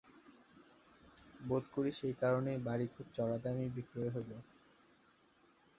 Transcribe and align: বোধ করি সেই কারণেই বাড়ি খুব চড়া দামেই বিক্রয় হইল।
বোধ 1.41 1.63
করি 1.73 1.91
সেই 1.91 2.15
কারণেই 2.21 2.59
বাড়ি 2.67 2.85
খুব 2.87 3.05
চড়া 3.13 3.37
দামেই 3.43 3.73
বিক্রয় 3.75 4.11
হইল। 4.15 4.31